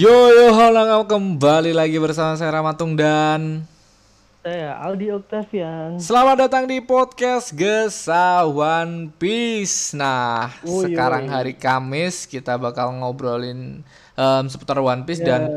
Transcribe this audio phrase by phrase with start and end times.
[0.00, 3.68] Yo yo halo kembali lagi bersama saya Ramatung dan
[4.40, 6.00] saya Aldi Octavian.
[6.00, 9.92] Selamat datang di podcast Gesa One Piece.
[9.92, 13.84] Nah, Oh, sekarang hari Kamis kita bakal ngobrolin
[14.16, 15.36] em, seputar One Piece Ya.
[15.36, 15.52] dan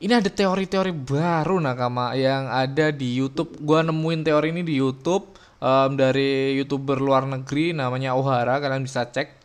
[0.00, 3.60] ini ada teori-teori baru nakama yang ada di YouTube.
[3.60, 9.04] Gua nemuin teori ini di YouTube em, dari YouTuber luar negeri namanya Ohara, kalian bisa
[9.04, 9.41] cek.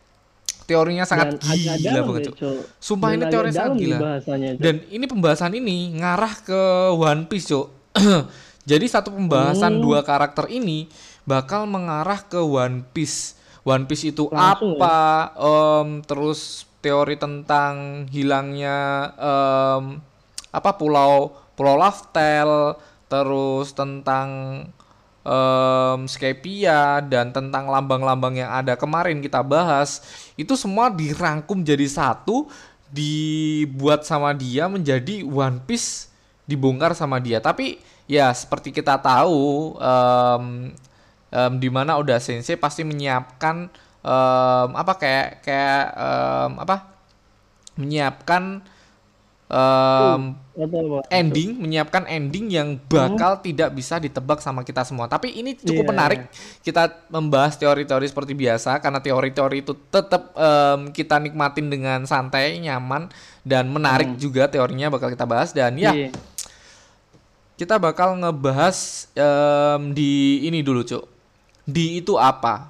[0.68, 2.52] Teorinya sangat Dan gila dalam banget, ya.
[2.78, 3.98] Sumpah Dan ini agak teori sangat gila.
[3.98, 4.50] bahasanya.
[4.60, 7.66] Dan ini pembahasan ini ngarah ke One Piece, Cuk.
[8.70, 9.82] Jadi satu pembahasan Hmm.
[9.82, 10.92] dua karakter ini
[11.24, 13.40] bakal mengarah ke One Piece.
[13.64, 14.84] One Piece itu Langsung ya?
[14.84, 14.98] apa?
[15.34, 16.40] Em, terus
[16.78, 18.78] teori tentang hilangnya
[19.16, 20.04] em,
[20.50, 22.78] apa pulau Pulau Laftel,
[23.08, 24.28] terus tentang
[25.28, 30.00] em, Skypia dan tentang lambang-lambang yang ada kemarin kita bahas
[30.40, 32.48] itu semua dirangkum jadi satu
[32.88, 36.08] dibuat sama dia menjadi One Piece
[36.48, 37.44] dibongkar sama dia.
[37.44, 40.72] Tapi ya seperti kita tahu em,
[41.60, 43.68] di mana Oda Sensei pasti menyiapkan
[44.02, 46.76] em, apa kayak kayak em, apa
[47.78, 48.64] menyiapkan
[49.48, 51.08] apa?
[51.08, 55.08] ending menyiapkan ending yang bakal tidak bisa ditebak sama kita semua.
[55.08, 55.92] Tapi ini cukup Iya.
[55.94, 56.22] menarik
[56.62, 63.08] kita membahas teori-teori seperti biasa karena teori-teori itu tetap em, kita nikmatin dengan santai, nyaman
[63.46, 66.12] dan menarik juga teorinya bakal kita bahas dan ya Iya.
[67.56, 71.04] kita bakal ngebahas em, di ini dulu, Cuk.
[71.64, 72.70] Di itu apa?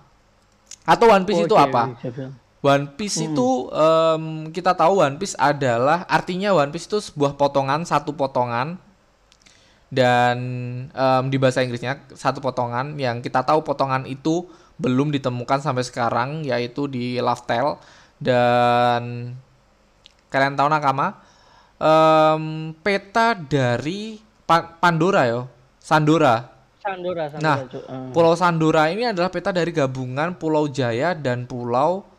[0.88, 1.84] Atau One Piece itu Oke, apa?
[2.00, 2.32] bisa.
[2.66, 7.86] One Piece itu em, kita tahu One Piece adalah artinya One Piece itu sebuah potongan
[7.86, 8.82] satu potongan.
[9.88, 10.38] Dan
[10.92, 12.98] em, di bahasa Inggrisnya satu potongan.
[12.98, 17.82] Yang kita tahu potongan itu belum ditemukan sampai sekarang yaitu di Laftel
[18.18, 19.34] dan
[20.34, 21.22] kalian tahu nakama?
[21.78, 24.18] Em, peta dari
[24.50, 25.46] Pa- Pandora yo.
[25.78, 26.58] Sandora.
[26.82, 27.58] Sandora, Sandora, Nah.
[27.88, 28.10] Ah.
[28.12, 32.17] Pulau Sandora ini adalah peta dari gabungan Pulau Jaya dan Pulau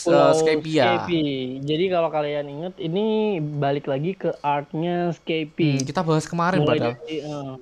[0.00, 1.04] Pulau Skypia.
[1.04, 1.60] Skypie.
[1.62, 5.78] Jadi kalau kalian ingat ini balik lagi ke artnya Skypie.
[5.78, 6.94] Hmm, kita bahas kemarin Mulai padahal.
[6.98, 7.52] dari eh,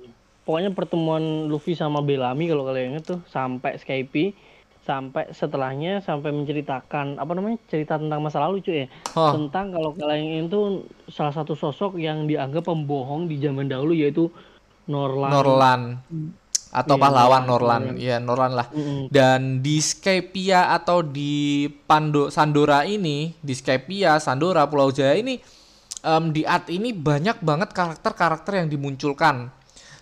[0.41, 4.33] pokoknya pertemuan Luffy sama Bellamy kalau kalian ingat tuh sampai Skypie
[4.79, 9.37] sampai setelahnya sampai menceritakan apa namanya cerita tentang masa lalu cuy ya Oh.
[9.37, 14.33] tentang kalau kalian itu salah satu sosok yang dianggap pembohong di zaman dahulu yaitu
[14.89, 15.29] Norlan.
[15.29, 15.81] Norlan
[16.69, 18.67] atau Iya, pahlawan Norlan, Norlan, ya Norlan lah.
[18.69, 19.09] Mm-mm.
[19.09, 25.41] Dan di Skypia atau di Pando Sandora ini, di Skypia, Sandora, Pulau Jaya ini
[26.05, 29.49] em, di art ini banyak banget karakter-karakter yang dimunculkan.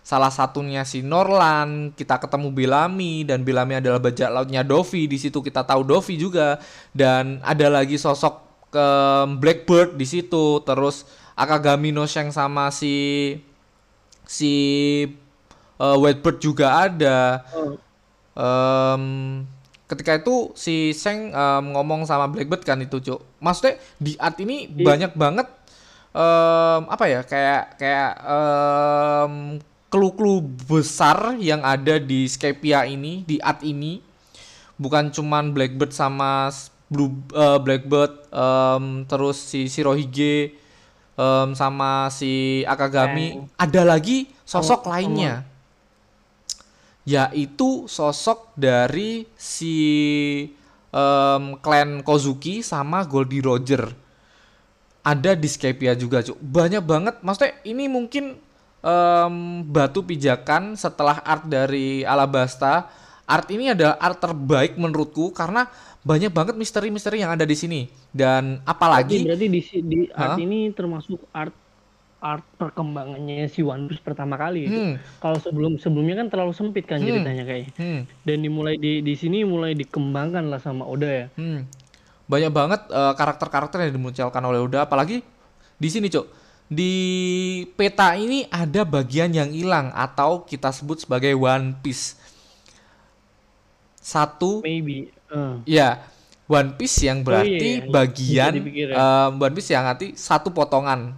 [0.07, 5.03] Salah satunya si Norlan, kita ketemu Bellamy dan Bellamy adalah bajak lautnya Dovi.
[5.03, 6.63] Di situ kita tahu Dovi juga
[6.95, 8.39] dan ada lagi sosok
[8.72, 8.88] ke
[9.35, 10.63] Blackbird di situ.
[10.63, 11.03] Terus
[11.35, 13.35] Akagami no Sheng sama si
[14.23, 14.53] si
[15.77, 17.45] eh, Whitebird juga ada.
[17.51, 17.77] Oh,
[18.38, 19.03] Em,
[19.88, 23.17] ketika itu si Seng em, ngomong sama Blackbird kan itu cuk.
[23.41, 24.85] Maksudnya di art ini Iya.
[24.85, 25.47] banyak banget
[26.13, 29.33] em, apa ya kayak kayak em,
[29.89, 33.97] clue-clue besar yang ada di Skypia ini di art ini.
[34.77, 36.53] Bukan cuman Blackbird sama
[36.87, 40.53] Blue eh, Blackbird em, terus si Shirohige
[41.17, 43.49] em, sama si Akagami.
[43.57, 45.56] Ada lagi sosok Sama- lainnya
[47.07, 49.79] yaitu sosok dari si
[50.91, 53.88] em, klan Kozuki sama Goldie Roger.
[55.07, 56.35] Ada di Skypia juga cuk.
[56.35, 57.16] Banyak banget.
[57.23, 58.35] Maksudnya ini mungkin
[58.84, 62.91] em, batu pijakan setelah art dari Alabasta.
[63.23, 65.67] Art ini adalah art terbaik menurutku karena
[66.03, 67.88] banyak banget misteri-misteri yang ada di sini.
[68.12, 70.44] Dan apalagi berarti di di art Hah?
[70.44, 71.55] ini termasuk art
[72.17, 74.73] art perkembangannya si One Piece pertama kali itu.
[74.75, 77.08] hmm, Kalau sebelum sebelumnya kan terlalu sempit kan Hmm.
[77.08, 77.72] ceritanya kayaknya.
[77.73, 81.25] hmm, Dan dimulai di di sini mulai dikembangkan lah sama Oda ya.
[81.35, 81.69] Hmm.
[82.25, 85.22] Banyak banget eh, karakter-karakter yang dimunculkan oleh Oda apalagi
[85.78, 86.25] di sini, Cuk.
[86.67, 86.93] Di
[87.73, 92.17] peta ini ada bagian yang hilang atau kita sebut sebagai One Piece.
[93.97, 95.11] Satu Maybe.
[95.29, 95.53] eh.
[95.67, 96.02] ya
[96.47, 97.91] One Piece yang berarti iya, iya.
[97.91, 98.85] bagian ya.
[98.96, 101.16] eh, One Piece yang arti satu potongan.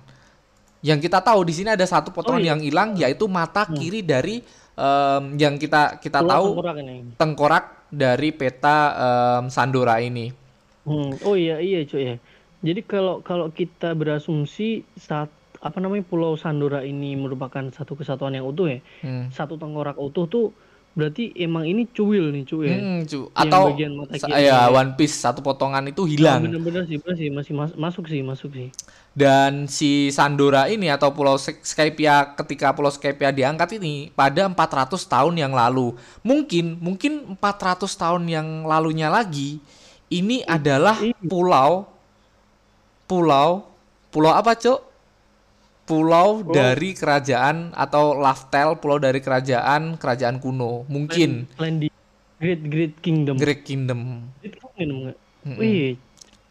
[0.79, 2.51] Yang kita tahu di sini ada satu potongan Oh, iya.
[2.55, 4.39] yang hilang yaitu mata kiri dari
[4.73, 6.95] em, yang kita kita Pulau tahu Tengkorak ini.
[7.15, 10.31] tengkorak dari peta em, Sandora ini.
[10.83, 11.11] Hmm.
[11.21, 12.15] Oh iya iya cuy ya.
[12.59, 15.27] Jadi kalau kalau kita berasumsi saat
[15.59, 18.79] apa namanya Pulau Sandora ini merupakan satu kesatuan yang utuh ya.
[19.03, 19.27] Hmm.
[19.29, 20.45] Satu tengkorak utuh tuh
[20.97, 22.69] berarti emang ini cuil nih cuil.
[22.75, 24.67] Hmm, cu- atau bagian mata sa- kiri ya.
[24.67, 26.43] One Piece satu potongan itu hilang.
[26.43, 28.67] bener-bener sih, bener sih masih mas- masuk sih, masuk sih.
[29.15, 35.05] Dan si Sandora ini atau Pulau Sk- Skypia ketika Pulau Skypia diangkat ini pada 400
[35.05, 35.95] tahun yang lalu.
[36.21, 39.59] Mungkin mungkin 400 tahun yang lalunya lagi
[40.09, 41.13] ini adalah iya.
[41.25, 41.85] pulau
[43.05, 43.65] pulau
[44.09, 44.88] pulau apa, Cuk?
[45.89, 50.85] Pulau dari kerajaan atau Laftel, pulau dari kerajaan kerajaan kuno.
[50.85, 51.87] Mungkin Lain di
[52.37, 53.35] Great Great Kingdom.
[53.35, 54.29] Great Kingdom.
[54.37, 55.17] Great Kingdom nggak?
[55.57, 55.97] Wih,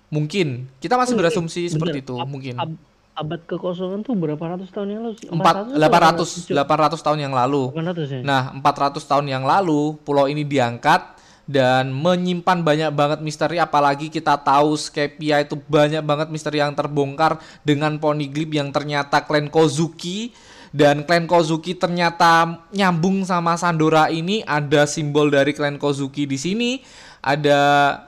[0.08, 0.66] Mungkin.
[0.80, 1.72] Kita masih Oh, berasumsi bener.
[1.72, 2.54] seperti itu, Ab- mungkin.
[2.56, 2.80] ab-
[3.14, 5.28] abad kekosongan tuh berapa ratus tahun yang lalu sih?
[5.28, 7.62] Empat, 400 800, atau 800 tahun yang lalu.
[7.70, 8.20] 800 ya?
[8.24, 11.17] Nah, 400 tahun yang lalu pulau ini diangkat
[11.48, 17.40] dan menyimpan banyak banget misteri apalagi kita tahu Skypia itu banyak banget misteri yang terbongkar
[17.64, 20.36] dengan Poneglyph yang ternyata klan Kozuki.
[20.68, 24.44] Dan klan Kozuki ternyata nyambung sama Sandora ini.
[24.44, 26.84] Ada simbol dari klan Kozuki di sini.
[27.24, 27.60] Ada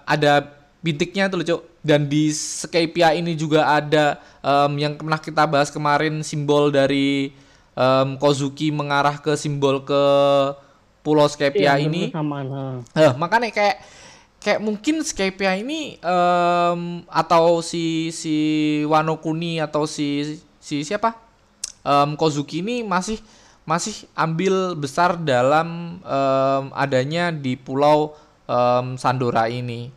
[0.04, 1.60] ada bintiknya tuh loh, Cuk.
[1.80, 7.32] dan di Skypia ini juga ada em, yang pernah kita bahas kemarin simbol dari
[7.72, 10.02] em, Kozuki mengarah ke simbol ke
[11.00, 12.12] Pulau Skypia Iya, ini.
[12.96, 13.76] Eh, makanya kayak
[14.40, 18.36] kayak mungkin Skypia ini em, atau si si
[18.88, 21.16] Wano Kuni atau si si siapa
[21.80, 23.16] Em, Kozuki ini masih
[23.64, 28.12] masih ambil besar dalam em, adanya di Pulau
[28.44, 29.88] em, Sandora ini.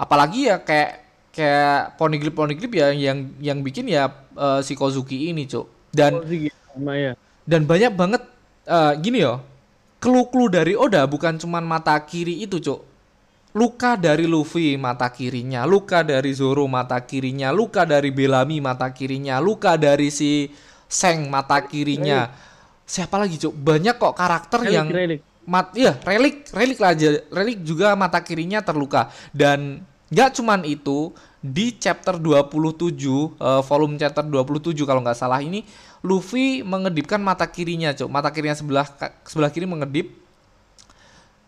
[0.00, 5.44] Apalagi ya kayak kayak Poneglyph Poneglyph ya yang yang bikin ya eh, si Kozuki ini,
[5.44, 5.68] Cuk.
[5.92, 6.24] Dan.
[6.70, 7.12] Sama ya.
[7.50, 8.22] dan banyak banget
[8.70, 9.42] eh, gini yo
[10.00, 12.80] clue-clue dari Oda bukan cuman mata kiri itu cuk.
[13.50, 15.66] Luka dari Luffy mata kirinya.
[15.66, 17.50] Luka dari Zoro mata kirinya.
[17.50, 19.42] Luka dari Bellamy mata kirinya.
[19.42, 20.48] Luka dari si
[20.90, 22.30] Seng mata kirinya.
[22.86, 23.54] Siapa lagi cuk?
[23.54, 25.20] Banyak kok karakter Relik, yang relik.
[25.46, 27.08] mat iya relik relik lah aja.
[27.30, 29.10] Relik juga mata kirinya terluka.
[29.34, 35.62] Dan nggak cuman itu di chapter 27 eh, volume chapter 27 kalau nggak salah ini
[36.00, 38.88] Luffy mengedipkan mata kirinya cuk mata kirinya sebelah
[39.24, 40.16] sebelah kiri mengedip.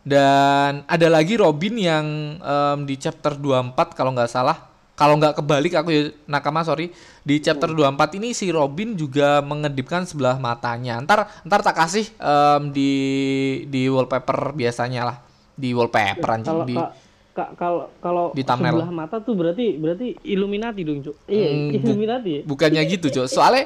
[0.02, 2.06] Dan ada lagi Robin yang
[2.36, 4.68] em, di chapter 24 kalau nggak salah.
[4.92, 6.90] Kalau nggak kebalik aku ya nakama sorry.
[7.22, 10.98] Di chapter 24 ini si Robin juga mengedipkan sebelah matanya.
[11.00, 12.90] Ntar ntar tak kasih em, di
[13.70, 15.16] di wallpaper biasanya lah.
[15.54, 16.90] Di wallpaper anjing di ka-
[17.32, 18.76] ka- kalau kalau di thumbnail.
[18.76, 21.16] sebelah mata tuh berarti berarti Illuminati dong, Cuk.
[21.24, 22.30] Iya, Hmm, bu- Illuminati.
[22.30, 22.40] ya?
[22.44, 23.64] bukannya gitu cok soalnya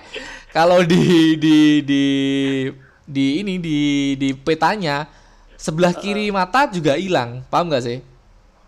[0.50, 1.02] kalau di
[1.36, 2.04] di di
[3.04, 3.78] di ini di
[4.14, 5.06] di petanya
[5.54, 7.98] sebelah kiri mata juga hilang paham nggak sih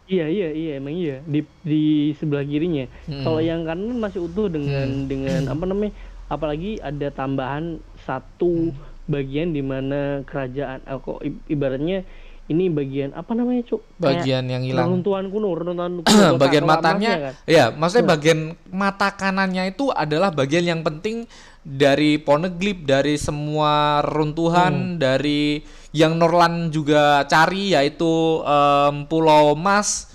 [0.06, 1.20] Iya, iya, iya, emang iya.
[1.22, 1.82] Di di
[2.14, 2.88] sebelah kirinya.
[3.04, 3.22] Hmm.
[3.22, 5.92] Kalau yang kanan masih utuh dengan dengan apa namanya?
[6.26, 8.76] Apalagi ada tambahan satu Hmm.
[9.04, 12.08] bagian di mana kerajaan eh, kok i- ibaratnya
[12.48, 13.80] ini bagian apa namanya, Cuk?
[13.96, 16.08] Kayak bagian yang hilang Reruntuhan kuno, reruntuhan kuno.
[16.42, 17.34] bagian matanya kan.
[17.44, 21.28] ya maksudnya bagian mata kanannya itu adalah bagian yang penting
[21.60, 25.60] dari Poneglyph dari semua runtuhan dari
[25.92, 28.08] yang Norlan juga cari yaitu
[28.42, 30.08] em, Pulau Mas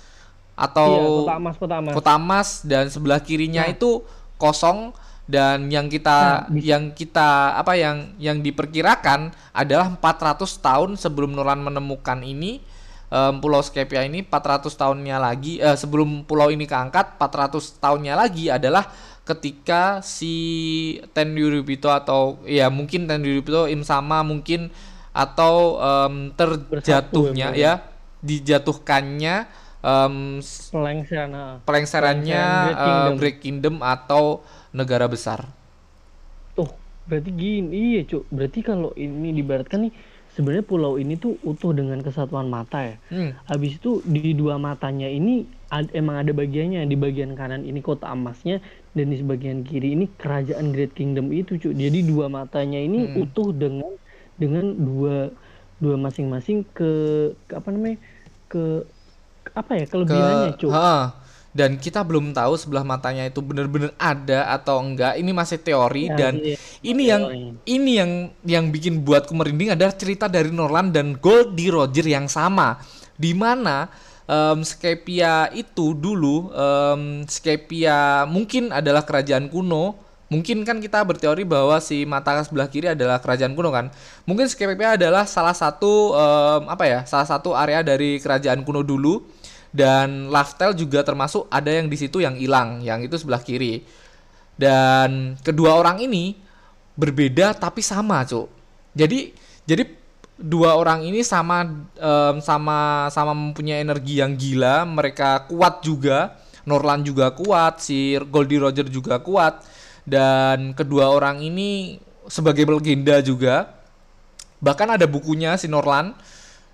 [0.54, 0.90] Iya, atau
[1.26, 1.92] kota emas, kota emas.
[1.92, 3.74] kota emas dan sebelah kirinya Nah.
[3.74, 10.90] itu kosong dan yang kita Nah, yang kita apa yang yang diperkirakan adalah 400 tahun
[11.00, 12.60] sebelum Nolan menemukan ini
[13.08, 18.52] em, Pulau Skypia ini 400 tahunnya lagi eh, sebelum pulau ini keangkat 400 tahunnya lagi
[18.52, 18.84] adalah
[19.24, 20.34] ketika si
[21.16, 24.68] Ten Yuribito atau ya mungkin Ten Yuribito Imsama mungkin
[25.16, 29.63] atau em, terjatuhnya Bersatu ya, ya dijatuhkannya
[30.40, 31.32] s- Pelengseran,
[31.66, 33.18] pelengserannya Pelengseran Great Kingdom.
[33.18, 34.44] Great Kingdom atau
[34.78, 35.40] negara besar.
[36.56, 36.70] Tuh,
[37.08, 38.22] berarti gini, iya, Cuk.
[38.36, 39.92] Berarti kalau ini dibaratkan nih
[40.34, 42.92] sebenarnya pulau ini tuh utuh dengan kesatuan mata ya.
[43.10, 43.30] Hmm.
[43.50, 45.30] Habis itu di dua matanya ini
[45.74, 48.54] ad- emang ada bagiannya di bagian kanan ini kota emasnya
[48.96, 51.72] dan di sebagian kiri ini kerajaan Great Kingdom itu cuy.
[51.84, 53.14] Jadi dua matanya ini Hmm.
[53.22, 53.90] utuh dengan
[54.40, 55.10] dengan dua
[55.82, 56.84] dua masing-masing ke,
[57.48, 57.96] ke apa namanya
[58.50, 58.58] ke
[59.52, 60.72] apa ya kelebihannya cuy.
[60.72, 61.12] Ha,
[61.54, 65.14] dan kita belum tahu sebelah matanya itu benar-benar ada atau enggak.
[65.20, 66.56] Ini masih teori Ya, dan iya.
[66.82, 67.42] ini yang Teori.
[67.68, 68.10] ini yang
[68.42, 72.82] yang bikin buatku merinding adalah cerita dari Norland dan Goldie Roger yang sama
[73.14, 73.86] di mana
[74.26, 79.94] em, Skypia itu dulu em, Skypia mungkin adalah kerajaan kuno
[80.32, 83.92] mungkin kan kita berteori bahwa si mata sebelah kiri adalah kerajaan kuno kan?
[84.24, 89.24] Mungkin Skypia adalah salah satu em, apa ya salah satu area dari kerajaan kuno dulu.
[89.74, 93.82] Dan Laftel juga termasuk ada yang di situ yang hilang yang itu sebelah kiri.
[94.54, 96.38] Dan kedua orang ini
[96.94, 98.46] berbeda tapi sama cuk.
[98.94, 99.34] Jadi
[99.66, 99.82] jadi
[100.38, 101.66] dua orang ini sama
[101.98, 106.38] em, sama sama mempunyai energi yang gila, mereka kuat juga.
[106.64, 109.60] Norlan juga kuat, si Goldie Roger juga kuat
[110.04, 113.72] dan kedua orang ini sebagai legenda juga.
[114.60, 116.16] Bahkan ada bukunya si Norlan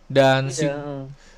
[0.06, 0.66] dan si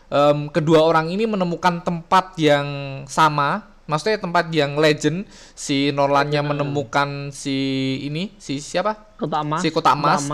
[0.08, 2.66] em, kedua orang ini menemukan tempat yang
[3.08, 5.24] sama, maksudnya tempat yang legend.
[5.56, 7.56] Si Norlannya menemukan si
[8.04, 9.16] ini, si siapa?
[9.16, 9.60] Kota emas.
[9.64, 10.28] Si Kota Emas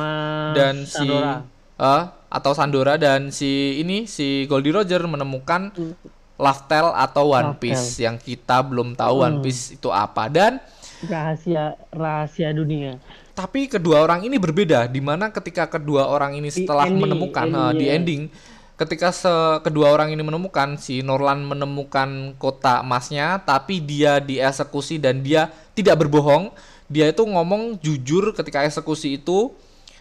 [0.55, 1.35] dan si Sandora.
[1.79, 5.71] eh, atau Sandora dan si ini si Goldie Roger menemukan
[6.39, 7.59] Laftel atau One.
[7.59, 10.59] Piece yang kita belum tahu One Piece itu apa dan
[11.05, 12.99] rahasia rahasia dunia.
[13.33, 17.47] tapi kedua orang ini berbeda di mana ketika kedua orang ini Di setelah ending, menemukan
[17.47, 17.95] eh, di endingnya.
[17.95, 18.23] ending
[18.75, 25.23] ketika se- kedua orang ini menemukan si Norlan menemukan kota emasnya tapi dia dieksekusi dan
[25.23, 26.51] dia tidak berbohong
[26.87, 29.55] dia itu ngomong jujur ketika eksekusi itu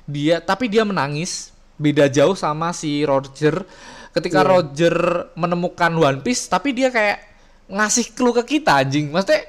[0.06, 3.66] dia tapi dia menangis beda jauh sama si Roger
[4.14, 4.50] ketika Iya.
[4.50, 4.96] Roger
[5.34, 7.22] menemukan One Piece tapi dia kayak
[7.70, 9.46] ngasih clue ke kita anjing maksudnya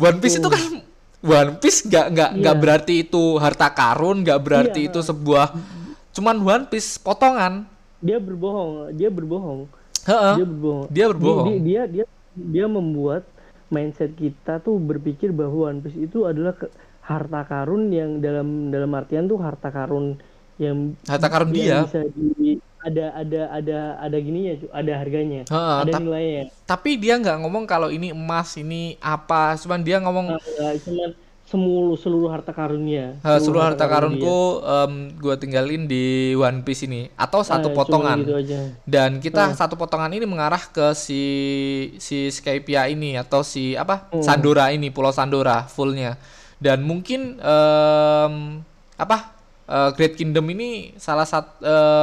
[0.00, 0.62] One Piece itu kan
[1.20, 2.62] One Piece nggak nggak nggak Iya.
[2.62, 4.88] berarti itu harta karun nggak berarti Iya.
[4.88, 5.52] itu sebuah
[6.10, 7.68] cuman One Piece potongan
[8.00, 9.68] Dia berbohong, dia berbohong.
[10.02, 10.34] Heeh.
[10.34, 10.86] Dia berbohong.
[10.88, 11.46] Dia berbohong.
[11.60, 13.28] Dia, dia dia dia membuat
[13.68, 18.88] mindset kita tuh berpikir bahwa One Piece itu adalah ke- harta karun yang dalam dalam
[18.90, 20.16] artian tuh harta karun
[20.56, 21.64] yang Harta karun dia.
[21.74, 26.48] yang bisa di ada ada ada ada gininya cu, ada harganya ada tap- nilainya.
[26.64, 31.10] tapi dia nggak ngomong kalau ini emas ini apa cuman dia ngomong nggak cuman
[31.44, 33.18] semulu seluruh harta karunnya.
[33.20, 34.22] "Eh, seluruh harta karun dia.
[34.22, 38.22] karunku em, gua tinggalin di One Piece ini atau satu Ah, potongan.
[38.22, 38.70] gitu aja.
[38.86, 41.22] Dan kita satu potongan ini mengarah ke si
[41.98, 44.22] si Skypia ini atau si apa Hmm.
[44.22, 46.22] Sandora ini Pulau Sandora fullnya.
[46.56, 48.34] Dan mungkin em,
[48.94, 49.34] apa
[49.70, 51.62] eh, Great Kingdom ini salah satu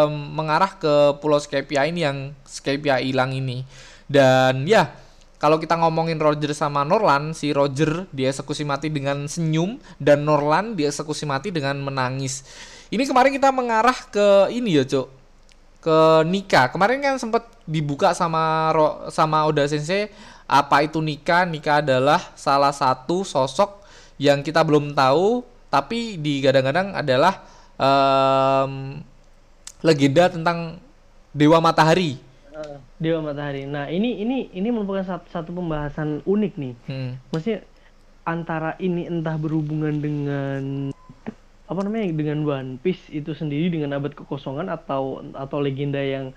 [0.10, 3.68] mengarah ke Pulau Skypia ini yang Skypia hilang ini
[4.08, 4.96] dan ya
[5.38, 11.30] kalau kita ngomongin Roger sama Norlan, si Roger dieksekusi mati dengan senyum dan Norlan dieksekusi
[11.30, 12.42] mati dengan menangis.
[12.90, 15.14] Ini kemarin kita mengarah ke ini ya, Cuk
[15.88, 16.74] ke Nika.
[16.74, 20.10] Kemarin kan sempat dibuka sama Ro- sama Oda Sensei
[20.50, 21.46] apa itu Nika.
[21.46, 23.86] Nika adalah salah satu sosok
[24.18, 27.46] yang kita belum tahu tapi digadang-gadang adalah
[27.78, 28.72] em,
[29.82, 30.82] legenda tentang
[31.34, 32.18] Dewa Matahari.
[32.98, 33.70] Dewa Matahari.
[33.70, 36.74] Nah ini ini ini merupakan satu, satu pembahasan unik nih.
[36.90, 37.12] Hmm.
[37.30, 37.62] maksudnya
[38.28, 40.92] antara ini entah berhubungan dengan
[41.68, 46.34] apa namanya dengan One Piece itu sendiri dengan abad kekosongan atau atau legenda yang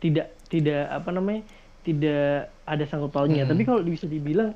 [0.00, 1.46] tidak tidak apa namanya
[1.86, 3.46] tidak ada sangkut pautnya.
[3.48, 4.52] Tapi kalau bisa dibilang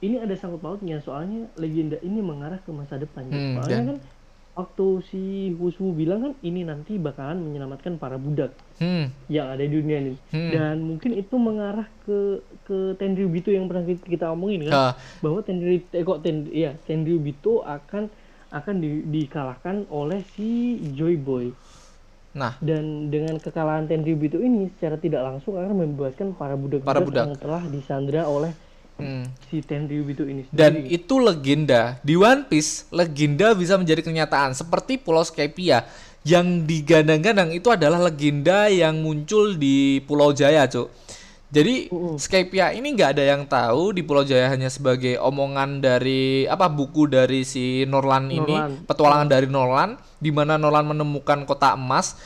[0.00, 1.00] ini ada sangkut pautnya.
[1.04, 3.28] Soalnya legenda ini mengarah ke masa depan.
[3.28, 3.98] Hmm, soalnya dan- kan
[4.52, 9.08] waktu si Huswu bilang kan ini nanti bakalan menyelamatkan para budak Hmm.
[9.26, 10.50] yang ada di dunia ini Hmm.
[10.50, 12.18] dan mungkin itu mengarah ke
[12.62, 17.62] ke Tenryubito yang pernah kita, omongin kan Ah, bahwa Tenry eh, kok ten, ya Tenryubito
[17.62, 18.12] akan
[18.50, 21.56] akan di- dikalahkan oleh si Joy Boy
[22.30, 27.22] nah, dan dengan kekalahan Tenryubito ini secara tidak langsung akan membebaskan para budak-budak Para budak.
[27.22, 28.52] yang telah disandra oleh
[29.02, 29.24] hmm.
[29.50, 30.94] si Tenryubito ini Dan sendiri.
[30.94, 31.98] itu legenda.
[32.00, 34.54] Di One Piece, legenda bisa menjadi kenyataan.
[34.54, 35.84] Seperti Pulau Skypia.
[36.22, 40.86] Yang digadang-gadang itu adalah legenda yang muncul di Pulau Jaya, Cuk.
[41.52, 42.16] Jadi Mm-mm.
[42.16, 47.04] Skypia ini nggak ada yang tahu di Pulau Jaya hanya sebagai omongan dari apa buku
[47.12, 48.88] dari si Norlan ini, Norlan.
[48.88, 52.16] petualangan dari Norlan, di mana Norlan menemukan kota emas.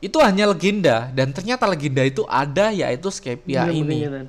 [0.00, 3.96] Itu hanya legenda dan ternyata legenda itu ada yaitu Skypia Bener-bener ini.
[4.00, 4.26] kenyataan.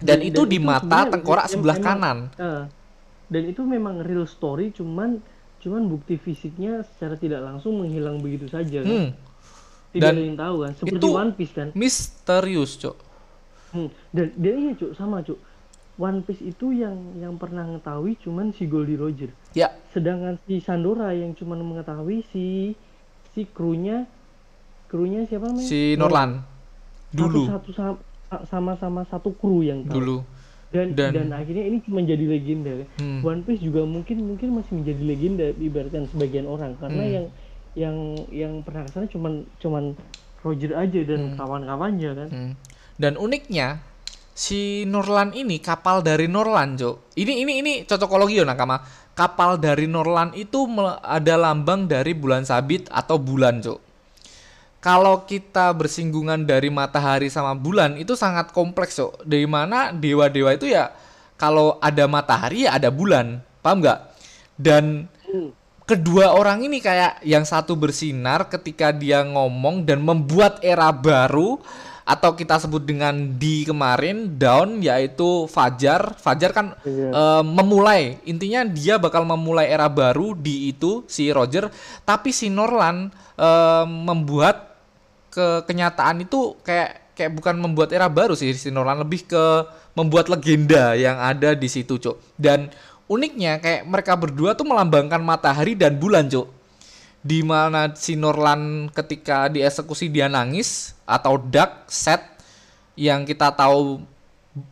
[0.00, 2.18] Dan itu di mata sebenarnya tengkorak em- sebelah emang- kanan.
[2.34, 2.62] eh,
[3.28, 5.20] dan itu memang real story cuman
[5.58, 8.88] cuman bukti fisiknya secara tidak langsung menghilang begitu saja kan.
[8.88, 9.10] Hmm.
[9.90, 10.72] tidak dan ada yang tahu kan.
[10.72, 11.68] Seperti itu- One Piece kan.
[11.74, 12.96] Misterius, Cuk.
[13.70, 15.38] Hmm, dan dan iya cuk sama cuk
[15.96, 21.10] One Piece itu yang yang pernah mengetahui cuman si Goldie Roger Ya, sedangkan si Sandora
[21.10, 22.74] yang cuman mengetahui si
[23.28, 24.10] si krunya
[24.86, 25.62] krunya siapa namanya?
[25.64, 26.42] Si Norlan.
[27.10, 27.46] Dulu.
[27.46, 27.92] satu satu sama
[28.46, 30.18] sama satu kru yang tahu dulu
[30.70, 32.86] dan, Dan- dan akhirnya ini cuma jadi legenda.
[32.94, 33.26] Hmm.
[33.26, 37.10] One Piece juga mungkin mungkin masih menjadi legenda ibaratkan sebagian orang karena Hmm.
[37.10, 37.26] yang
[37.70, 37.96] yang
[38.30, 39.98] yang pernah ke sana cuman cuman
[40.40, 42.52] Roger aja dan kawan-kawannya kan Hmm.
[42.96, 43.82] dan uniknya
[44.30, 48.78] si Norlan ini kapal dari Norlan Cok ini ini ini cocokologi ya nakama
[49.12, 50.70] kapal dari Norlan itu
[51.02, 53.89] ada lambang dari bulan sabit atau bulan Cok
[54.80, 59.28] kalau kita bersinggungan dari matahari sama bulan itu sangat kompleks Cok.
[59.28, 60.88] Dari mana dewa-dewa itu ya
[61.36, 63.44] kalau ada matahari ya ada bulan.
[63.60, 64.00] Paham nggak?
[64.56, 65.52] Dan Hmm.
[65.86, 71.60] kedua orang ini kayak yang satu bersinar ketika dia ngomong dan membuat era baru
[72.02, 76.18] atau kita sebut dengan di kemarin down yaitu Fajar.
[76.18, 77.08] Fajar kan Iya.
[77.14, 78.18] eh, memulai.
[78.26, 81.70] Intinya dia bakal memulai era baru di itu si Roger.
[82.02, 84.69] Tapi si Norlan eh, membuat
[85.30, 89.44] ke kenyataan itu kayak kayak bukan membuat era baru sih si Norlan lebih ke
[89.94, 92.18] membuat legenda yang ada di situ cuk.
[92.34, 92.68] Dan
[93.06, 96.48] uniknya kayak mereka berdua tuh melambangkan matahari dan bulan cuk.
[97.20, 102.24] Di mana si Norlan ketika dieksekusi dia nangis atau dark set
[102.96, 104.00] yang kita tahu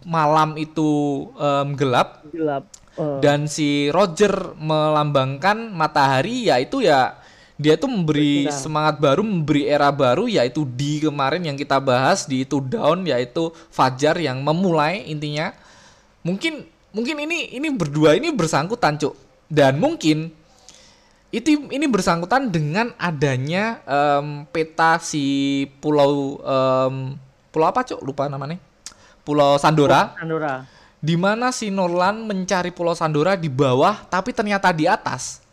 [0.02, 2.24] malam itu em, gelap.
[2.32, 2.64] Gelap
[2.98, 7.14] Eh, dan si Roger melambangkan matahari yaitu ya
[7.58, 8.62] dia tuh memberi Bersinar.
[8.62, 13.50] semangat baru memberi era baru yaitu di kemarin yang kita bahas di itu down yaitu
[13.74, 15.50] Fajar yang memulai intinya.
[16.22, 16.62] Mungkin
[16.94, 19.18] mungkin ini ini berdua ini bersangkutan cuk.
[19.50, 20.30] Dan mungkin
[21.34, 27.18] itu ini bersangkutan dengan adanya em, peta si pulau em,
[27.50, 27.98] pulau apa cuk?
[28.06, 28.62] Lupa namanya.
[29.26, 30.14] Pulau Sandora.
[30.14, 35.46] Pandora di mana si Norlan mencari Pulau Sandora di bawah tapi ternyata di atas.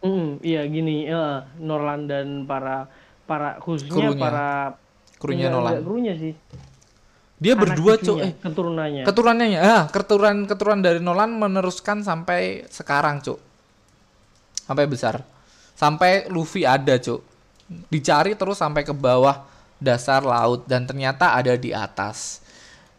[0.00, 2.88] Mm, iya gini eh, Norlan dan para
[3.24, 4.16] para khususnya Krunya.
[4.18, 4.50] para
[5.20, 5.70] Krunya enggak- Nolan.
[5.70, 6.34] enggak krunya sih
[7.36, 13.20] Dia Anak berdua cuk eh keturunannya keturunannya ah keturunan keturunan dari Nolan meneruskan sampai sekarang
[13.20, 13.40] cuk.
[14.60, 15.24] Sampai besar.
[15.72, 17.20] Sampai Luffy ada cuk.
[17.88, 19.44] Dicari terus sampai ke bawah
[19.76, 22.44] dasar laut dan ternyata ada di atas.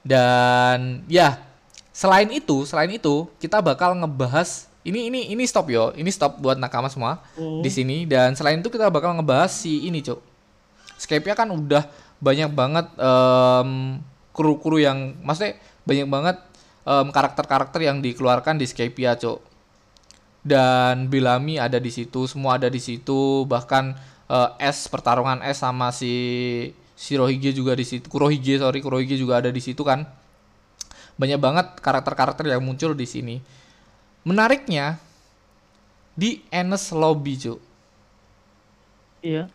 [0.02, 1.38] Dan ya,
[1.92, 5.94] selain itu, selain itu kita bakal ngebahas ini ini ini stop yo.
[5.94, 7.62] Ini stop buat nakama semua Hmm.
[7.62, 10.18] di sini dan selain itu kita bakal ngebahas si ini, Cuk.
[10.98, 11.86] Skype-nya kan udah
[12.22, 13.98] banyak banget em,
[14.32, 16.38] kru-kru yang maksudnya banyak banget
[16.86, 19.42] em, karakter-karakter yang dikeluarkan di Skype ya, Cuk.
[20.42, 23.94] Dan Bellamy ada di situ, semua ada di situ, bahkan
[24.26, 26.14] eh, S pertarungan S sama si
[26.98, 28.10] Shirohige juga di situ.
[28.10, 30.06] Kurohige, sorry, Kurohige juga ada di situ kan.
[31.18, 33.38] Banyak banget karakter-karakter yang muncul di sini.
[34.22, 35.02] Menariknya
[36.12, 37.60] di Enes Lobby, Cuk.
[39.22, 39.46] iya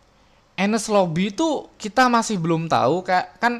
[0.55, 3.53] Enes Lobby itu kita masih belum tahu kayak kan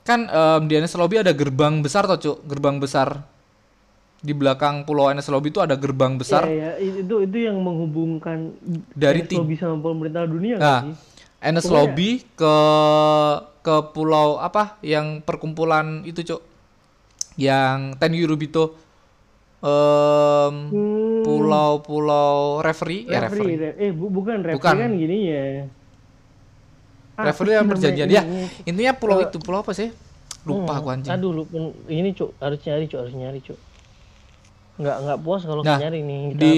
[0.00, 3.20] kan em, di Enes Lobby ada gerbang besar toh cuk gerbang besar
[4.18, 6.92] di belakang pulau Enes Lobby itu ada gerbang besar Iya, iya.
[6.98, 8.48] itu itu yang menghubungkan
[8.90, 10.94] Dari NS Lobby sama pemerintah dunia Nah, sih?
[11.38, 12.56] Enes Pokoknya- Lobby ke
[13.60, 16.40] ke pulau apa yang perkumpulan itu cuk
[17.36, 18.72] yang Ten Yurubito
[19.66, 24.74] em Hmm, pulau-pulau referee ya referee, referee re- eh bu- bukan referee Bukan.
[24.78, 25.44] kan gini ya
[27.16, 28.22] Apa referee yang perjanjian ya
[28.62, 29.90] intinya pulau Eh, itu pulau apa sih
[30.42, 31.58] lupa Hmm, aku anjing Aduh, lupa.
[31.86, 33.58] Ini cuk harus nyari cuk harus nyari cuk.
[34.76, 36.20] Nggak nggak puas kalau Nah, nyari nih.
[36.28, 36.54] Kita di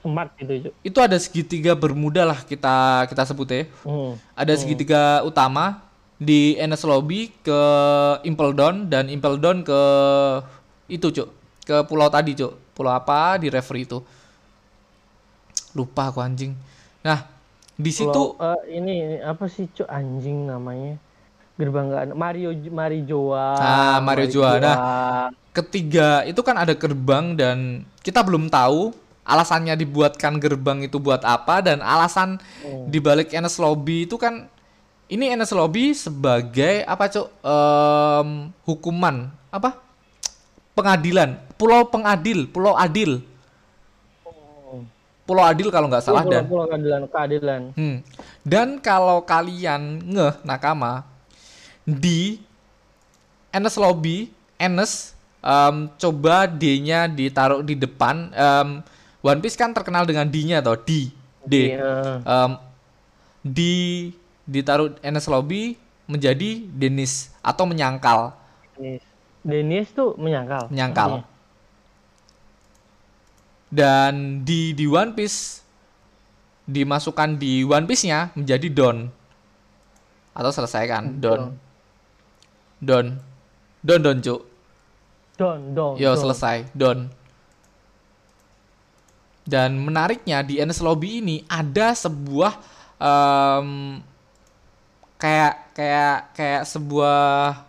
[0.00, 0.72] smart gitu cuk.
[0.82, 3.62] itu ada segitiga bermuda lah kita kita sebut ya.
[3.84, 4.18] Hmm.
[4.34, 5.86] Ada segitiga utama
[6.18, 7.60] di Enes Lobby ke
[8.24, 9.80] Impel Down dan Impel Down ke
[10.88, 11.28] itu cuk
[11.68, 14.00] ke pulau tadi cuk pulau apa di referee itu
[15.76, 16.56] lupa aku anjing
[17.04, 17.28] nah
[17.78, 20.98] di situ Pulau- eh, ini, ini apa sih cuk anjing namanya?
[21.54, 22.10] Gerbang ada.
[22.14, 23.54] Mario Mari Joa.
[23.54, 24.58] Ah, Mario Joa.
[24.58, 24.78] Nah,
[25.54, 28.90] ketiga itu kan ada gerbang dan kita belum tahu
[29.22, 32.42] alasannya dibuatkan gerbang itu buat apa dan alasan
[32.90, 34.50] dibalik Enes Lobby itu kan
[35.06, 38.28] ini Enes Lobby sebagai apa cuk Em,
[38.66, 39.78] hukuman apa
[40.78, 43.18] pengadilan pulau pengadil pulau adil
[45.28, 47.60] pulau adil kalau nggak salah dan Pulau keadilan keadilan.
[47.76, 48.00] Hmm.
[48.40, 51.04] Dan kalau kalian ngeh nakama
[51.84, 52.40] di
[53.52, 55.12] Enes Lobby, Enes
[55.44, 58.32] em, coba D-nya ditaruh di depan.
[58.32, 58.80] Em,
[59.20, 61.12] One Piece kan terkenal dengan D-nya atau D,
[61.44, 61.76] D.
[61.76, 62.24] Iya.
[62.24, 62.50] Em,
[63.44, 63.58] D
[64.48, 65.76] ditaruh Enes Lobby
[66.08, 68.32] menjadi Denis atau menyangkal,
[68.80, 69.04] Dennis.
[69.48, 70.68] Dennis tuh menyangkal.
[70.68, 71.24] menyangkal.
[71.24, 71.36] Artinya.
[73.68, 75.64] Dan di di One Piece
[76.68, 79.08] dimasukkan di One Piece-nya menjadi Don.
[80.36, 81.56] Atau selesaikan Don.
[82.80, 83.16] Don.
[83.80, 84.40] Don Don Cuk.
[85.38, 85.94] Don, don.
[85.96, 86.20] Yo don.
[86.20, 86.98] selesai Don.
[89.48, 92.52] Dan menariknya di Enes Lobby ini ada sebuah
[93.00, 94.00] em,
[95.16, 97.67] kayak kayak kayak sebuah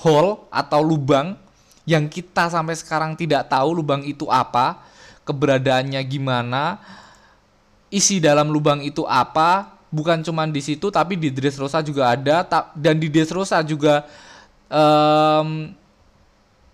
[0.00, 1.36] hole atau lubang
[1.86, 4.82] yang kita sampai sekarang tidak tahu lubang itu apa,
[5.22, 6.82] keberadaannya gimana,
[7.88, 12.42] isi dalam lubang itu apa, bukan cuma di situ tapi di Dressrosa juga ada
[12.74, 14.04] dan di Dressrosa juga
[14.66, 15.72] em,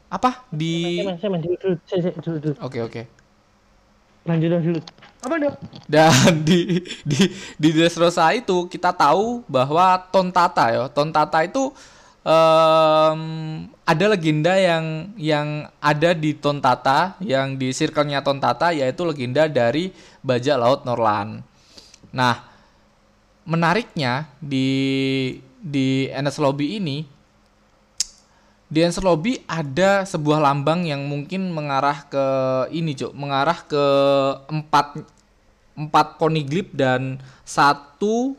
[0.09, 1.77] apa di dulu, dulu,
[2.21, 2.57] dulu, dulu.
[2.61, 3.03] Oke oke.
[4.23, 4.85] lanjut lanjut
[5.23, 5.57] apa dong
[5.87, 7.21] Dan di di
[7.59, 11.71] di Dressrosa itu kita tahu bahwa Tontata ya, Tontata itu
[12.23, 13.21] em,
[13.83, 15.49] ada legenda yang yang
[15.83, 21.43] ada di Tontata, yang di circle-nya Tontata yaitu legenda dari bajak laut Norlan.
[22.15, 22.43] Nah,
[23.47, 24.71] menariknya di
[25.63, 27.07] di NS Lobby ini
[28.73, 32.25] di Answer Lobby ada sebuah lambang yang mungkin mengarah ke
[32.73, 33.85] ini, Cuk, mengarah ke
[34.49, 35.05] empat
[35.77, 38.33] empat poneglyph dan satu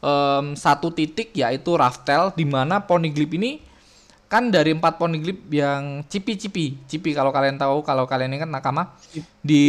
[0.00, 3.62] em, satu titik yaitu Raftel di mana poneglyph ini
[4.26, 8.90] kan dari empat poneglyph yang cipi-cipi, cipi kalau kalian tahu kalau kalian ini kan nakama
[9.38, 9.62] di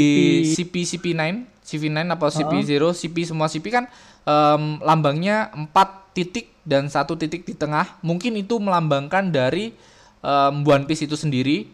[0.49, 3.85] CP CP9, CP9 atau CP0, CP semua CP kan
[4.25, 8.01] em, lambangnya empat titik dan satu titik di tengah.
[8.01, 9.77] Mungkin itu melambangkan dari
[10.25, 11.69] em, One Piece itu sendiri.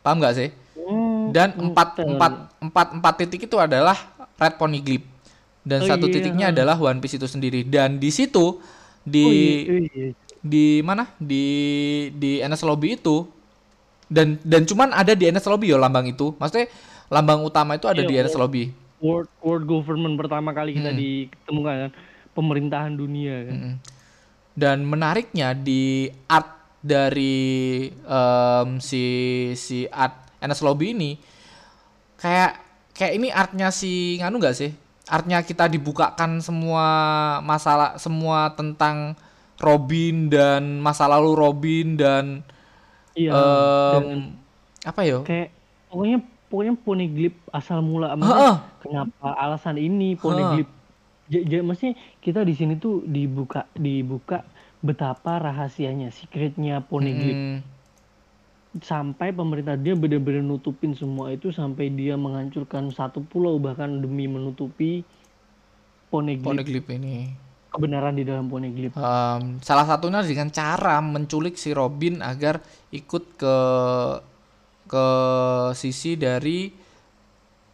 [0.00, 0.48] Paham nggak sih?
[0.80, 4.00] Hmm, Dan empat empat empat empat titik itu adalah
[4.40, 5.19] Red Poneglyph
[5.66, 6.14] dan Oh satu iya.
[6.16, 7.64] titiknya adalah One Piece itu sendiri.
[7.66, 8.60] Dan di situ
[9.04, 10.08] di Oh, iya, iya, iya.
[10.40, 11.44] di mana di
[12.16, 13.28] di NS Lobby itu
[14.10, 16.34] dan dan cuman ada di NS Lobby ya lambang itu.
[16.40, 16.66] Maksudnya
[17.12, 18.40] lambang utama itu ada Iya, di NS oh.
[18.40, 18.64] Lobby.
[19.00, 21.92] world world government pertama kali kita ditemukan kan
[22.36, 23.74] pemerintahan dunia kan Mm-mm.
[24.54, 26.48] Dan menariknya di art
[26.80, 29.04] dari em, si
[29.56, 31.10] si art NS Lobby ini
[32.16, 32.52] kayak
[32.92, 34.70] kayak ini artnya si nganu nggak sih?
[35.10, 36.86] Artnya kita dibukakan semua
[37.42, 39.18] masalah semua tentang
[39.58, 42.24] Robin dan masa lalu Robin dan
[43.12, 44.20] iya em, dengan
[44.82, 45.18] apa ya?
[45.20, 45.48] kayak
[45.90, 50.70] pokoknya pokoknya poneglyph asal mula maksudnya kenapa alasan ini poneglyph
[51.26, 54.42] J- j- maksudnya kita di sini tuh dibuka dibuka
[54.80, 57.58] betapa rahasianya secretnya poneglyph Mm,
[58.78, 65.02] sampai pemerintah dia benar-benar nutupin semua itu sampai dia menghancurkan satu pulau bahkan demi menutupi
[66.10, 67.16] poneglyph Poneglyph ini.
[67.70, 72.58] kebenaran di dalam poneglyph Em, salah satunya dengan cara menculik si Robin agar
[72.90, 73.56] ikut ke
[74.90, 75.06] ke
[75.78, 76.70] sisi dari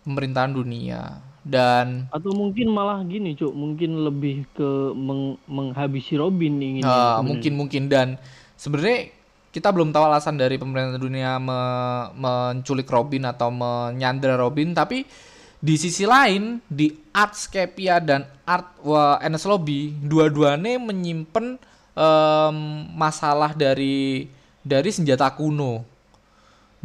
[0.04, 1.20] pemerintahan dunia.
[1.46, 7.52] Dan atau mungkin malah gini cuk mungkin lebih ke meng- menghabisi Robin ingin eh, mungkin
[7.56, 7.88] mungkin.
[7.92, 8.16] Dan
[8.56, 9.12] sebenarnya
[9.57, 15.09] kita belum tahu alasan dari pemerintah dunia me- menculik Robin atau menyandra Robin tapi
[15.57, 18.77] di sisi lain di Artscapia dan Art
[19.25, 21.57] NS Lobby dua-duanya menyimpan
[21.97, 22.57] em,
[22.92, 24.29] masalah dari
[24.61, 25.81] dari senjata kuno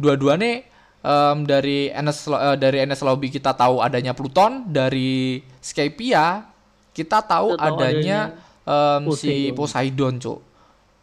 [0.00, 0.64] dua-duanya
[1.04, 6.48] em, dari NS Lo- eh, dari NS Lobby kita tahu adanya Pluton dari Skypia
[6.96, 8.18] kita tahu Kita tahu adanya
[8.64, 9.56] em, si Poseidon.
[9.60, 10.38] Poseidon cuk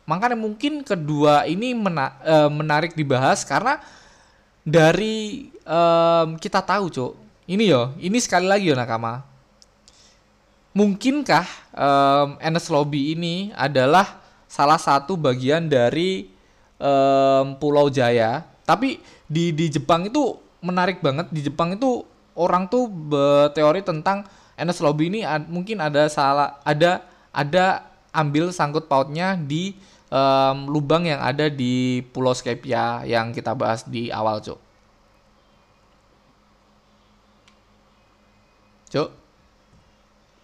[0.10, 3.78] makanya mungkin kedua ini mena- eh, menarik dibahas karena
[4.66, 7.14] dari em, kita tahu cuk.
[7.50, 9.22] Ini yo ini sekali lagi yo nakama.
[10.74, 14.18] Mungkinkah em, NS Lobby ini adalah
[14.50, 16.30] salah satu bagian dari
[16.82, 18.46] em, Pulau Jaya?
[18.66, 21.30] Tapi di di Jepang itu menarik banget.
[21.34, 22.06] Di Jepang itu
[22.38, 24.26] orang tuh berteori tentang
[24.58, 27.02] NS Lobby ini ad- mungkin ada salah ada
[27.34, 29.78] ada ambil sangkut pautnya di
[30.10, 34.60] em, lubang yang ada di Pulau Skypia yang kita bahas di awal cuk
[38.90, 39.10] cuk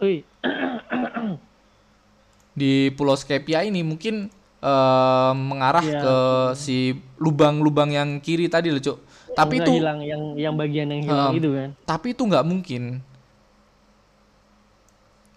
[0.02, 0.26] Oi,
[2.60, 4.32] di Pulau Skypia ini mungkin
[4.64, 6.00] eh, mengarah Iya.
[6.00, 6.16] ke
[6.56, 8.98] si lubang-lubang yang kiri tadi loh, Cuk.
[9.36, 12.84] Tapi itu hilang yang yang bagian yang hilang Em, itu kan tapi itu nggak mungkin.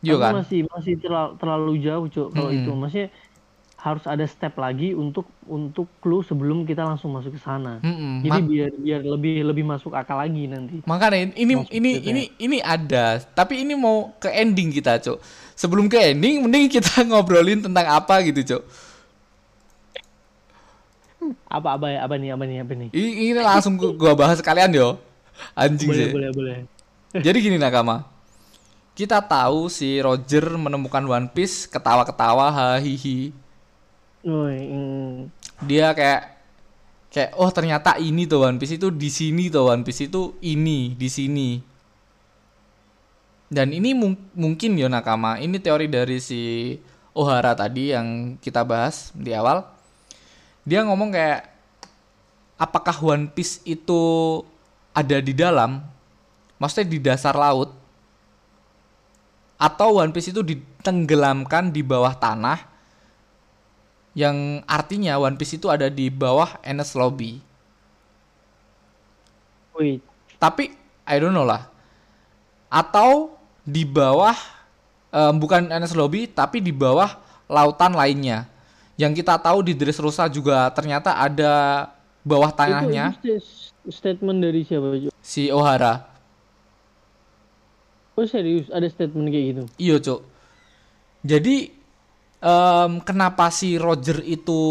[0.03, 0.35] Iya kan?
[0.39, 2.59] masih masih terlalu, terlalu jauh cuk kalau Mm-mm.
[2.59, 3.09] itu maksudnya
[3.79, 8.27] harus ada step lagi untuk untuk clue sebelum kita langsung masuk ke sana Mm-mm.
[8.27, 12.09] jadi Ma- biar biar lebih lebih masuk akal lagi nanti makanya ini ini kita.
[12.11, 15.23] ini ini ada, tapi ini mau ke ending kita, Cuk.
[15.55, 18.63] Sebelum ke ending mending kita ngobrolin tentang apa gitu, Cuk.
[21.47, 24.71] apa apa apa nih apa nih apa nih Ini, ini langsung gua- gua bahas sekalian
[24.71, 24.99] yo.
[25.55, 26.11] Anjing boleh sih.
[26.15, 26.57] boleh boleh
[27.27, 28.07] Jadi gini Nakama.
[28.95, 33.31] Kita tahu si Roger menemukan One Piece ketawa-ketawa hahihi.
[35.67, 36.23] Dia kayak
[37.09, 40.95] kayak oh ternyata ini tuh One Piece itu di sini tuh One Piece itu ini
[40.95, 41.51] di sini.
[43.49, 46.77] Dan ini mung- mungkin ya Nakama, ini teori dari si
[47.17, 49.65] Ohara tadi yang kita bahas di awal.
[50.69, 51.49] Dia ngomong kayak
[52.61, 54.43] apakah One Piece itu
[54.93, 55.81] ada di dalam
[56.59, 57.71] maksudnya di dasar laut
[59.57, 62.78] atau One Piece itu ditenggelamkan di bawah tanah
[64.19, 67.39] yang artinya One Piece itu ada di bawah Enes Lobby.
[69.79, 70.03] wait
[70.39, 71.67] tapi I don't know lah.
[72.71, 73.35] Atau
[73.67, 74.37] di bawah
[75.11, 77.19] em, bukan NS Lobby tapi di bawah
[77.51, 78.47] lautan lainnya.
[78.99, 81.87] Yang kita tahu di Dressrosa juga ternyata ada
[82.27, 84.91] bawah tanahnya Itu, itu sta- statement dari siapa,
[85.23, 86.07] si O'Hara.
[88.19, 89.63] Oh serius, ada statement kayak gitu?
[89.79, 90.21] Iya, Cuk.
[91.23, 91.78] Jadi
[92.43, 94.63] em, kenapa si Roger itu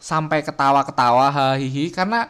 [0.00, 1.92] sampai ketawa-ketawa hahihi?
[1.92, 2.28] Karena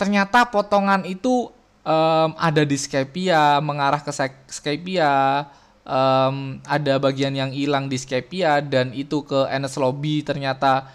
[0.00, 1.50] ternyata potongan itu
[1.86, 5.10] em, ada di Skypia mengarah ke Sky- Skypia
[5.86, 10.90] em, ada bagian yang hilang di Skypia dan itu ke NS Lobby ternyata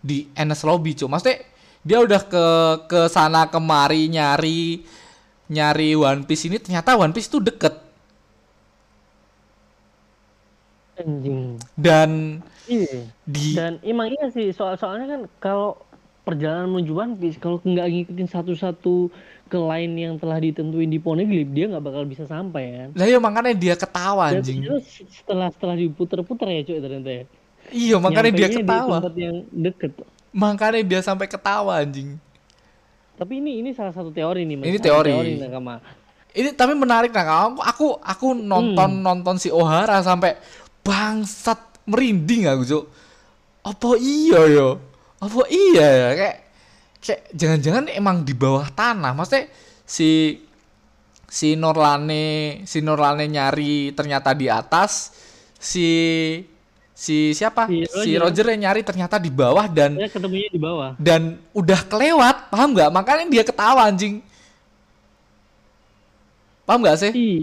[0.00, 1.08] di NS Lobby Cuk.
[1.12, 1.38] Maksudnya
[1.84, 2.46] dia udah ke
[2.90, 4.84] ke sana kemari nyari
[5.50, 7.74] nyari One Piece ini ternyata One Piece itu deket.
[11.74, 13.10] Dan Iya.
[13.26, 15.74] di Dan emang iya sih, soal soalnya kan kalau
[16.22, 19.10] perjalanan menuju One Piece kalau nggak ngikutin satu-satu
[19.50, 22.88] ke line yang telah ditentuin di Poneglyph dia nggak bakal bisa sampai kan.
[22.94, 24.62] Lah iya makanya dia ketawa Dan anjing.
[24.62, 27.24] terus setelah setelah diputer-puter ya cuy ternyata ya.
[27.70, 28.86] Iya makanya dia ketawa.
[28.86, 29.92] Di tempat yang deket.
[30.30, 32.14] Makanya dia sampai ketawa anjing.
[33.18, 34.64] Tapi ini ini salah satu teori nih, Mas.
[34.70, 35.10] Ini teori.
[35.12, 35.76] teori Nakama.
[36.30, 39.02] Ini tapi menarik nah aku aku, aku nonton Hmm.
[39.02, 40.38] nonton si Ohara sampai
[40.86, 42.84] bangsat merinding aku cuk.
[43.62, 44.68] Apa iya yo?
[45.18, 46.36] Apa iya ya kayak
[46.98, 49.12] kayak jangan-jangan emang di bawah tanah.
[49.12, 49.48] Maksudnya
[49.84, 50.40] si
[51.24, 55.14] si Norlane si Norlane nyari ternyata di atas
[55.54, 55.86] si
[56.90, 58.44] si siapa Si si Roger.
[58.44, 60.92] Roger yang nyari ternyata di bawah dan Saya ketemunya di bawah.
[60.98, 64.20] dan udah kelewat paham nggak makanya dia ketawa anjing
[66.66, 67.42] paham nggak sih Ih, ih.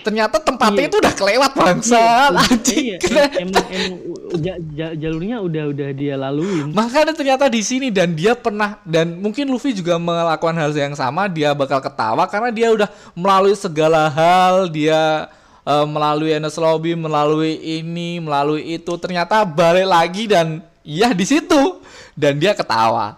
[0.00, 0.90] Ternyata tempatnya Iya.
[0.90, 2.84] itu udah kelewat bangsa Iya, anjing.
[2.84, 3.98] Iya, em- emang, emang
[4.36, 6.70] ja- ja- jalurnya udah udah dia laluin.
[6.70, 11.26] makanya ternyata di sini dan dia pernah dan mungkin Luffy juga melakukan hal yang sama
[11.26, 14.66] dia bakal ketawa karena dia udah melalui segala hal.
[14.66, 15.30] Dia
[15.60, 18.92] eh, melalui Enes Lobby melalui ini melalui itu.
[18.96, 21.78] Ternyata balik lagi dan iya di situ.
[22.12, 23.16] Dan dia ketawa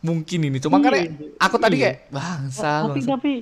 [0.00, 1.00] mungkin ini cuma Iya, karena
[1.38, 1.82] aku tadi iya.
[1.82, 3.10] kayak bangsa tapi bangsa.
[3.12, 3.32] tapi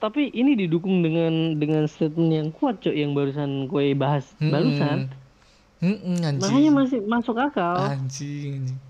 [0.00, 4.48] tapi ini didukung dengan dengan statement yang kuat cok yang barusan kue bahas Mm-mm.
[4.48, 4.98] barusan
[5.80, 6.40] Mm-mm, anjing.
[6.40, 8.80] makanya masih masuk akal anjing anjing.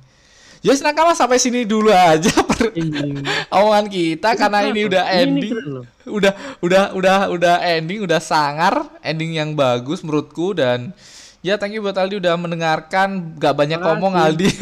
[0.61, 2.69] Yes, nakama sampai sini dulu aja per
[3.57, 5.57] omongan kita karena ini udah Ini ending.
[6.05, 10.93] Udah udah udah udah ending, udah sangar, ending yang bagus menurutku dan
[11.41, 13.91] ya thank you buat Aldi udah mendengarkan, gak banyak Makasih.
[13.91, 14.49] ngomong Aldi.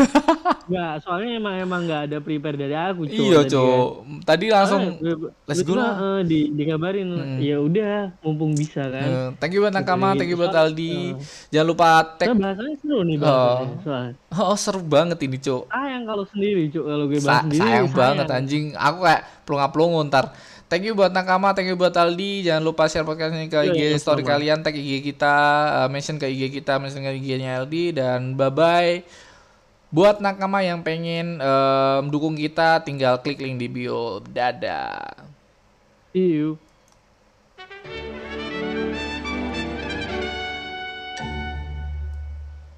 [0.68, 3.48] Nggak, soalnya emang emang nggak ada prepare dari aku cok iya, tadi kan.
[3.48, 3.88] Cok.
[4.20, 5.16] Tadi langsung Ah,
[5.48, 5.92] let's go lah.
[5.96, 7.08] eh, di dikabarin
[7.40, 11.16] ya udah mumpung bisa kan eh, thank you buat Nakama, thank you buat Aldi.
[11.16, 11.24] eh.
[11.48, 15.62] Jangan lupa tag Nah, bahasanya seru nih bahasanya soalnya Oh, seru banget ini, Cok.
[15.66, 18.64] sayang kalau sendiri cok kalau gue bahas Sa- sendiri sayang banget anjing.
[18.76, 20.36] Aku kayak pelunga-pelungu ntar.
[20.68, 22.44] Thank you buat Nakama, thank you buat Aldi.
[22.44, 24.37] Jangan lupa share podcastnya ke IG Iya, iya, story sama.
[24.37, 25.35] kalian, tag IG kita,
[25.81, 29.00] uh, mention ke IG kita, mention ke IG-nya Aldi dan bye bye.
[29.88, 34.20] Buat Nakama yang pengen um, dukung kita, tinggal klik link di bio.
[34.20, 35.24] Dadah.
[36.12, 36.61] see you